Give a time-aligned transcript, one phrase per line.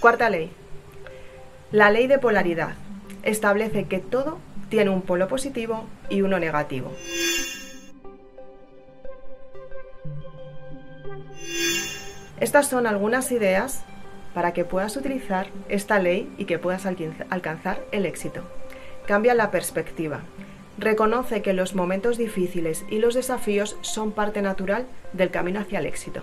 [0.00, 0.50] Cuarta ley.
[1.72, 2.74] La ley de polaridad
[3.22, 4.38] establece que todo
[4.70, 6.90] tiene un polo positivo y uno negativo.
[12.40, 13.84] Estas son algunas ideas
[14.32, 18.42] para que puedas utilizar esta ley y que puedas alcanzar el éxito.
[19.06, 20.22] Cambia la perspectiva.
[20.78, 25.84] Reconoce que los momentos difíciles y los desafíos son parte natural del camino hacia el
[25.84, 26.22] éxito.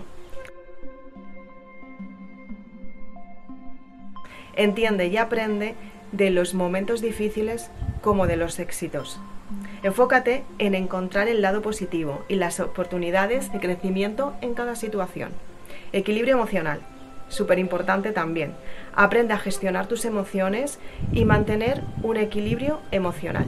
[4.58, 5.76] Entiende y aprende
[6.10, 7.70] de los momentos difíciles
[8.02, 9.20] como de los éxitos.
[9.84, 15.30] Enfócate en encontrar el lado positivo y las oportunidades de crecimiento en cada situación.
[15.92, 16.80] Equilibrio emocional,
[17.28, 18.52] súper importante también.
[18.96, 20.80] Aprende a gestionar tus emociones
[21.12, 23.46] y mantener un equilibrio emocional.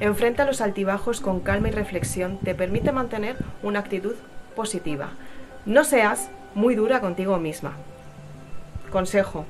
[0.00, 4.14] Enfrenta los altibajos con calma y reflexión, te permite mantener una actitud
[4.56, 5.10] positiva.
[5.66, 7.74] No seas muy dura contigo misma.
[8.90, 9.44] Consejo,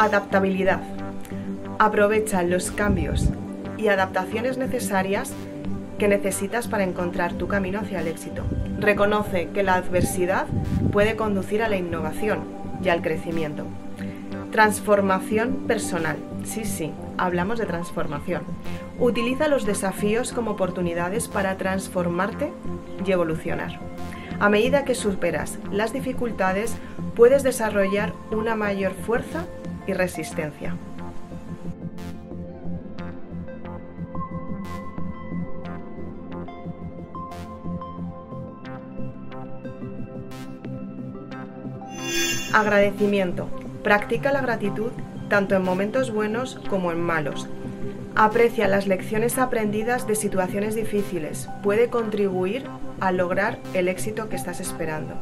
[0.00, 0.80] Adaptabilidad.
[1.78, 3.28] Aprovecha los cambios
[3.76, 5.34] y adaptaciones necesarias
[5.98, 8.42] que necesitas para encontrar tu camino hacia el éxito.
[8.78, 10.46] Reconoce que la adversidad
[10.90, 12.44] puede conducir a la innovación
[12.82, 13.66] y al crecimiento.
[14.50, 16.16] Transformación personal.
[16.44, 18.44] Sí, sí, hablamos de transformación.
[18.98, 22.54] Utiliza los desafíos como oportunidades para transformarte
[23.04, 23.78] y evolucionar.
[24.38, 26.74] A medida que superas las dificultades,
[27.14, 29.44] puedes desarrollar una mayor fuerza
[29.94, 30.74] resistencia.
[42.52, 43.48] Agradecimiento.
[43.84, 44.90] Practica la gratitud
[45.30, 47.48] tanto en momentos buenos como en malos.
[48.16, 51.48] Aprecia las lecciones aprendidas de situaciones difíciles.
[51.62, 52.64] Puede contribuir
[52.98, 55.14] a lograr el éxito que estás esperando.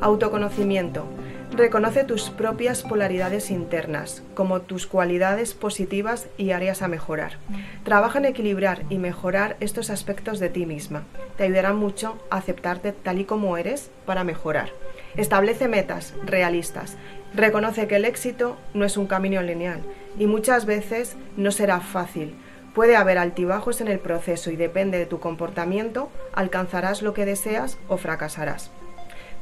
[0.00, 1.04] Autoconocimiento.
[1.52, 7.38] Reconoce tus propias polaridades internas, como tus cualidades positivas y áreas a mejorar.
[7.82, 11.02] Trabaja en equilibrar y mejorar estos aspectos de ti misma.
[11.36, 14.70] Te ayudará mucho a aceptarte tal y como eres para mejorar.
[15.16, 16.96] Establece metas realistas.
[17.34, 19.80] Reconoce que el éxito no es un camino lineal
[20.18, 22.36] y muchas veces no será fácil.
[22.74, 27.76] Puede haber altibajos en el proceso y depende de tu comportamiento, alcanzarás lo que deseas
[27.88, 28.70] o fracasarás.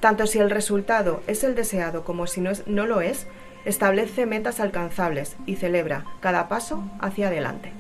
[0.01, 3.27] Tanto si el resultado es el deseado como si no, no lo es,
[3.65, 7.73] establece metas alcanzables y celebra cada paso hacia adelante.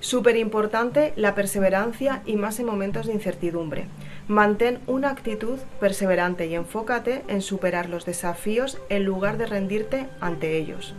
[0.00, 3.86] Súper importante la perseverancia y más en momentos de incertidumbre.
[4.28, 10.56] Mantén una actitud perseverante y enfócate en superar los desafíos en lugar de rendirte ante
[10.56, 10.94] ellos.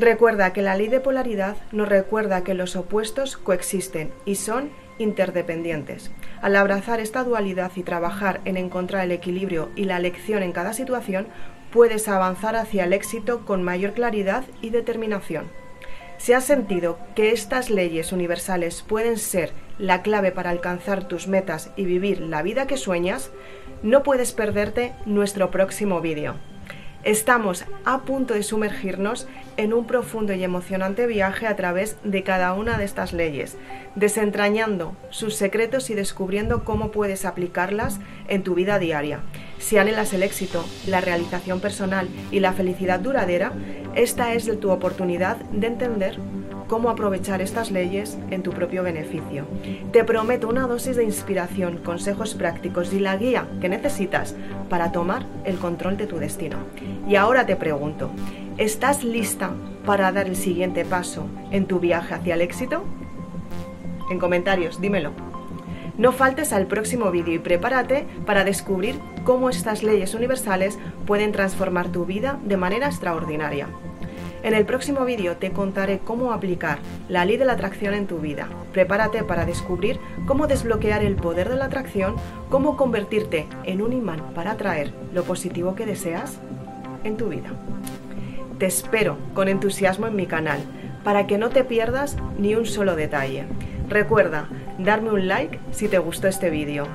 [0.00, 6.12] Recuerda que la ley de polaridad nos recuerda que los opuestos coexisten y son interdependientes.
[6.40, 10.72] Al abrazar esta dualidad y trabajar en encontrar el equilibrio y la lección en cada
[10.72, 11.26] situación,
[11.72, 15.50] puedes avanzar hacia el éxito con mayor claridad y determinación.
[16.16, 21.72] Si has sentido que estas leyes universales pueden ser la clave para alcanzar tus metas
[21.74, 23.32] y vivir la vida que sueñas,
[23.82, 26.36] no puedes perderte nuestro próximo vídeo.
[27.04, 32.52] Estamos a punto de sumergirnos en un profundo y emocionante viaje a través de cada
[32.54, 33.56] una de estas leyes,
[33.94, 39.20] desentrañando sus secretos y descubriendo cómo puedes aplicarlas en tu vida diaria.
[39.58, 43.52] Si anhelas el éxito, la realización personal y la felicidad duradera,
[43.94, 46.18] esta es tu oportunidad de entender
[46.68, 49.46] cómo aprovechar estas leyes en tu propio beneficio.
[49.90, 54.36] Te prometo una dosis de inspiración, consejos prácticos y la guía que necesitas
[54.68, 56.58] para tomar el control de tu destino.
[57.08, 58.10] Y ahora te pregunto,
[58.58, 59.50] ¿estás lista
[59.84, 62.84] para dar el siguiente paso en tu viaje hacia el éxito?
[64.10, 65.12] En comentarios, dímelo.
[65.96, 71.88] No faltes al próximo vídeo y prepárate para descubrir cómo estas leyes universales pueden transformar
[71.88, 73.66] tu vida de manera extraordinaria.
[74.42, 78.18] En el próximo vídeo te contaré cómo aplicar la ley de la atracción en tu
[78.18, 78.48] vida.
[78.72, 82.14] Prepárate para descubrir cómo desbloquear el poder de la atracción,
[82.48, 86.38] cómo convertirte en un imán para atraer lo positivo que deseas
[87.02, 87.50] en tu vida.
[88.58, 90.60] Te espero con entusiasmo en mi canal
[91.02, 93.44] para que no te pierdas ni un solo detalle.
[93.88, 94.48] Recuerda
[94.78, 96.86] darme un like si te gustó este vídeo.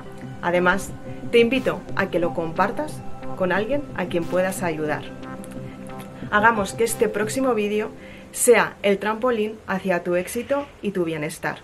[0.42, 0.92] Además,
[1.32, 3.02] te invito a que lo compartas
[3.38, 5.23] con alguien a quien puedas ayudar
[6.32, 7.90] hagamos que este próximo vídeo
[8.32, 11.60] sea el trampolín hacia tu éxito y tu bienestar.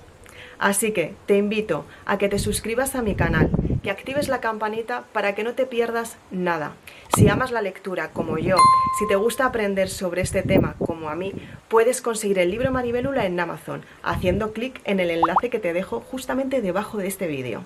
[0.59, 3.49] Así que te invito a que te suscribas a mi canal,
[3.81, 6.73] que actives la campanita para que no te pierdas nada.
[7.15, 8.57] Si amas la lectura como yo,
[8.99, 11.31] si te gusta aprender sobre este tema como a mí,
[11.69, 16.01] puedes conseguir el libro Maribélula en Amazon haciendo clic en el enlace que te dejo
[16.01, 17.63] justamente debajo de este vídeo.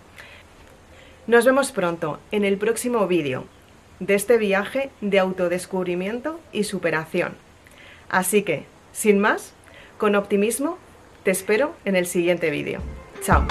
[1.26, 3.46] Nos vemos pronto en el próximo vídeo
[4.00, 7.34] de este viaje de autodescubrimiento y superación.
[8.10, 9.54] Así que, sin más,
[9.98, 10.78] con optimismo,
[11.24, 12.82] te espero en el siguiente vídeo.
[13.22, 13.46] Chao.